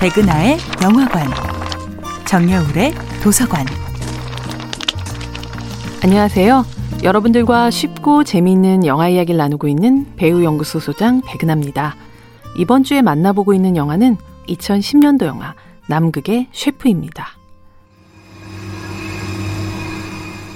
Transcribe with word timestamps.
백은하의 0.00 0.58
영화관, 0.82 1.26
정여울의 2.26 2.92
도서관. 3.22 3.64
안녕하세요. 6.02 6.66
여러분들과 7.02 7.70
쉽고 7.70 8.22
재미있는 8.22 8.84
영화 8.84 9.08
이야기를 9.08 9.38
나누고 9.38 9.68
있는 9.68 10.06
배우 10.16 10.44
연구소 10.44 10.80
소장 10.80 11.22
백은하입니다. 11.22 11.96
이번 12.58 12.84
주에 12.84 13.00
만나보고 13.00 13.54
있는 13.54 13.74
영화는 13.74 14.18
2010년도 14.48 15.24
영화 15.24 15.54
남극의 15.88 16.48
셰프입니다. 16.52 17.28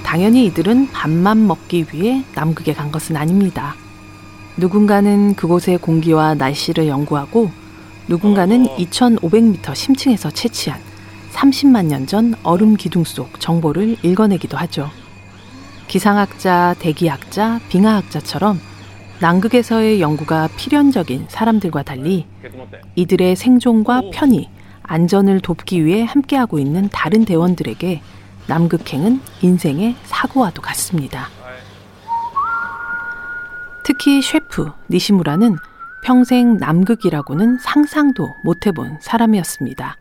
당연히 0.03 0.45
이들은 0.45 0.91
밥만 0.91 1.47
먹기 1.47 1.87
위해 1.91 2.23
남극에 2.35 2.73
간 2.73 2.91
것은 2.91 3.17
아닙니다. 3.17 3.73
누군가는 4.55 5.33
그곳의 5.33 5.79
공기와 5.79 6.35
날씨를 6.35 6.87
연구하고 6.87 7.49
누군가는 8.07 8.65
2500m 8.77 9.75
심층에서 9.75 10.31
채취한 10.31 10.79
30만 11.33 11.85
년 11.85 12.05
전 12.07 12.35
얼음 12.43 12.75
기둥 12.75 13.03
속 13.03 13.39
정보를 13.39 13.97
읽어내기도 14.03 14.57
하죠. 14.57 14.89
기상학자, 15.87 16.75
대기학자, 16.79 17.59
빙하학자처럼 17.69 18.59
남극에서의 19.19 20.01
연구가 20.01 20.49
필연적인 20.57 21.25
사람들과 21.29 21.83
달리 21.83 22.25
이들의 22.95 23.35
생존과 23.35 24.03
편의, 24.11 24.49
안전을 24.83 25.41
돕기 25.41 25.85
위해 25.85 26.03
함께하고 26.03 26.59
있는 26.59 26.89
다른 26.91 27.23
대원들에게 27.23 28.01
남극행은 28.47 29.21
인생의 29.41 29.95
사고와도 30.05 30.61
같습니다. 30.61 31.27
특히 33.83 34.21
셰프 34.21 34.71
니시무라는 34.89 35.57
평생 36.03 36.57
남극이라고는 36.57 37.59
상상도 37.59 38.35
못 38.43 38.65
해본 38.65 38.97
사람이었습니다. 39.01 39.97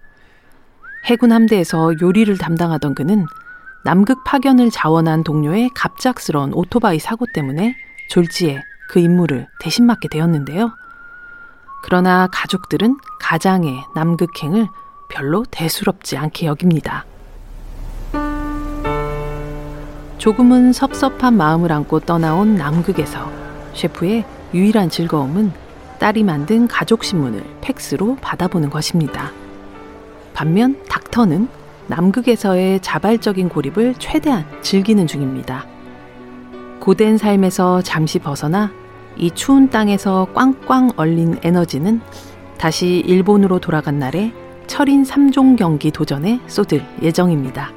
해군 1.04 1.32
함대에서 1.32 1.92
요리를 2.00 2.36
담당하던 2.38 2.94
그는 2.94 3.26
남극 3.84 4.24
파견을 4.24 4.70
자원한 4.70 5.24
동료의 5.24 5.70
갑작스러운 5.74 6.52
오토바이 6.52 6.98
사고 6.98 7.26
때문에 7.32 7.74
졸지에 8.10 8.62
그 8.88 8.98
임무를 8.98 9.46
대신 9.60 9.86
맡게 9.86 10.08
되었는데요. 10.08 10.72
그러나 11.82 12.28
가족들은 12.30 12.98
가장의 13.20 13.84
남극행을 13.94 14.68
별로 15.08 15.44
대수롭지 15.50 16.16
않게 16.16 16.46
여깁니다. 16.46 17.04
조금은 20.18 20.74
섭섭한 20.74 21.34
마음을 21.34 21.72
안고 21.72 22.00
떠나온 22.00 22.54
남극에서 22.54 23.30
셰프의 23.72 24.24
유일한 24.52 24.90
즐거움은 24.90 25.69
딸이 26.00 26.24
만든 26.24 26.66
가족 26.66 27.04
신문을 27.04 27.44
팩스로 27.60 28.16
받아보는 28.16 28.70
것입니다. 28.70 29.32
반면 30.32 30.82
닥터는 30.88 31.46
남극에서의 31.88 32.80
자발적인 32.80 33.50
고립을 33.50 33.94
최대한 33.98 34.46
즐기는 34.62 35.06
중입니다. 35.06 35.66
고된 36.80 37.18
삶에서 37.18 37.82
잠시 37.82 38.18
벗어나 38.18 38.72
이 39.16 39.30
추운 39.32 39.68
땅에서 39.68 40.28
꽝꽝 40.34 40.92
얼린 40.96 41.38
에너지는 41.42 42.00
다시 42.56 43.02
일본으로 43.06 43.58
돌아간 43.58 43.98
날에 43.98 44.32
철인 44.66 45.02
3종 45.02 45.58
경기 45.58 45.90
도전에 45.90 46.40
쏟을 46.46 46.82
예정입니다. 47.02 47.72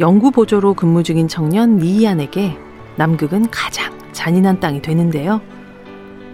연구 0.00 0.32
보조로 0.32 0.74
근무 0.74 1.04
중인 1.04 1.28
청년 1.28 1.76
니이안에게 1.76 2.56
남극은 2.96 3.48
가장 3.50 3.96
잔인한 4.10 4.58
땅이 4.58 4.82
되는데요. 4.82 5.40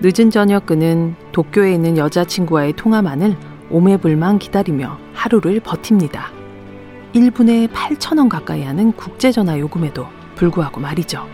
늦은 0.01 0.31
저녁 0.31 0.67
그는 0.67 1.15
도쿄에 1.33 1.73
있는 1.73 1.97
여자친구와의 1.97 2.75
통화만을 2.75 3.37
오매불망 3.71 4.39
기다리며 4.39 4.99
하루를 5.15 5.61
버팁니다. 5.61 6.31
1분에 7.15 7.69
8천원 7.73 8.29
가까이 8.29 8.63
하는 8.63 8.93
국제전화 8.93 9.59
요금에도 9.59 10.07
불구하고 10.35 10.81
말이죠. 10.81 11.27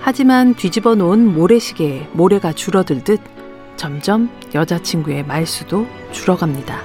하지만 0.00 0.54
뒤집어 0.54 0.94
놓은 0.94 1.34
모래시계에 1.34 2.08
모래가 2.12 2.52
줄어들듯 2.52 3.20
점점 3.76 4.30
여자친구의 4.54 5.26
말수도 5.26 5.86
줄어갑니다. 6.12 6.80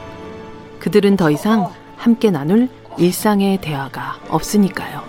그들은 0.80 1.16
더 1.16 1.32
이상 1.32 1.70
함께 1.96 2.32
나눌 2.32 2.68
일상의 2.98 3.62
대화가 3.62 4.18
없으니까요. 4.28 5.04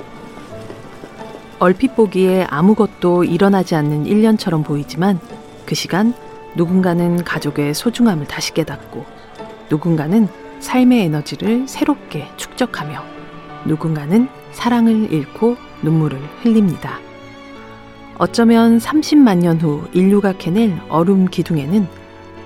얼핏 1.59 1.95
보기에 1.95 2.47
아무것도 2.49 3.25
일어나지 3.25 3.75
않는 3.75 4.05
1년처럼 4.05 4.65
보이지만 4.65 5.21
그 5.71 5.77
시간 5.77 6.15
누군가는 6.57 7.23
가족의 7.23 7.75
소중함을 7.75 8.27
다시 8.27 8.53
깨닫고 8.53 9.07
누군가는 9.71 10.27
삶의 10.59 11.05
에너지를 11.05 11.69
새롭게 11.69 12.27
축적하며 12.37 13.01
누군가는 13.67 14.29
사랑을 14.51 15.13
잃고 15.13 15.57
눈물을 15.83 16.19
흘립니다. 16.43 16.99
어쩌면 18.19 18.79
30만 18.79 19.39
년 19.39 19.61
후 19.61 19.87
인류가 19.93 20.33
캐낼 20.33 20.77
얼음 20.89 21.27
기둥에는 21.27 21.87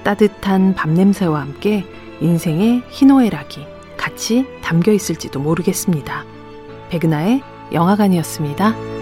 따뜻한 0.02 0.74
밤 0.74 0.92
냄새와 0.92 1.40
함께 1.40 1.86
인생의 2.20 2.82
희노애락이 2.90 3.66
같이 3.96 4.46
담겨 4.60 4.92
있을지도 4.92 5.40
모르겠습니다. 5.40 6.26
백은하의 6.90 7.40
영화관이었습니다. 7.72 8.93